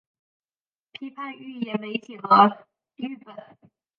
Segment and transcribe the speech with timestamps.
[0.93, 2.27] 批评预言媒体和
[2.97, 3.35] 誊本